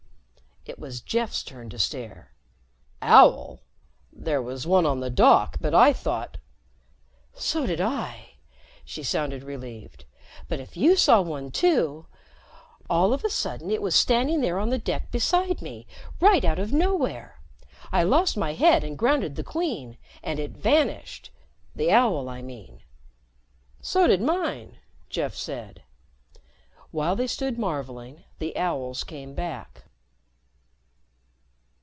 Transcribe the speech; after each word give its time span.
It 0.63 0.77
was 0.77 1.01
Jeff's 1.01 1.41
turn 1.41 1.71
to 1.71 1.79
stare. 1.79 2.33
"Owl? 3.01 3.61
There 4.13 4.43
was 4.43 4.67
one 4.67 4.85
on 4.85 4.99
the 4.99 5.09
dock, 5.09 5.57
but 5.59 5.73
I 5.73 5.91
thought" 5.91 6.37
"So 7.33 7.65
did 7.65 7.81
I." 7.81 8.33
She 8.85 9.01
sounded 9.01 9.41
relieved. 9.41 10.05
"But 10.47 10.59
if 10.59 10.77
you 10.77 10.95
saw 10.95 11.19
one, 11.23 11.49
too.... 11.49 12.05
All 12.91 13.11
of 13.11 13.23
a 13.23 13.29
sudden, 13.29 13.71
it 13.71 13.81
was 13.81 13.95
standing 13.95 14.41
there 14.41 14.59
on 14.59 14.69
deck 14.69 15.09
beside 15.09 15.63
me, 15.63 15.87
right 16.19 16.45
out 16.45 16.59
of 16.59 16.71
nowhere. 16.71 17.41
I 17.91 18.03
lost 18.03 18.37
my 18.37 18.53
head 18.53 18.83
and 18.83 18.95
grounded 18.99 19.37
the 19.37 19.43
Queen, 19.43 19.97
and 20.21 20.39
it 20.39 20.51
vanished. 20.51 21.31
The 21.75 21.89
owl, 21.91 22.29
I 22.29 22.43
mean." 22.43 22.83
"So 23.81 24.05
did 24.05 24.21
mine," 24.21 24.77
Jeff 25.09 25.33
said. 25.33 25.81
While 26.91 27.15
they 27.15 27.27
stood 27.27 27.57
marveling, 27.57 28.25
the 28.37 28.55
owls 28.55 29.03
came 29.03 29.33
back. 29.33 29.85